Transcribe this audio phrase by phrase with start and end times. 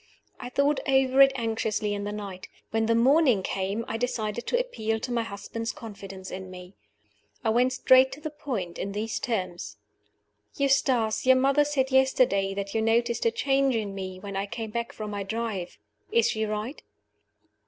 [0.39, 2.47] I thought over it anxiously in the night.
[2.71, 6.73] When the morning came, I decided to appeal to my husband's confidence in me.
[7.43, 9.77] I went straight to the point in these terms:
[10.55, 14.71] "Eustace, your mother said yesterday that you noticed a change in me when I came
[14.71, 15.77] back from my drive.
[16.11, 16.81] Is she right?"